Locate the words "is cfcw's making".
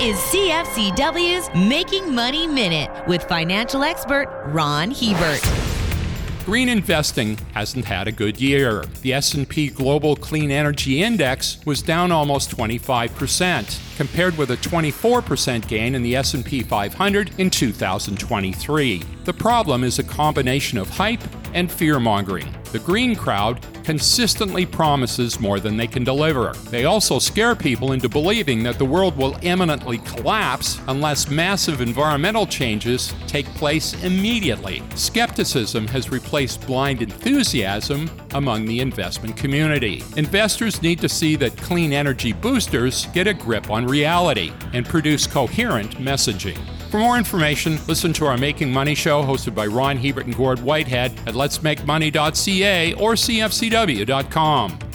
0.00-2.14